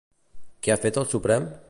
Què 0.67 0.73
ha 0.75 0.79
fet 0.87 0.99
el 1.03 1.07
Suprem? 1.13 1.51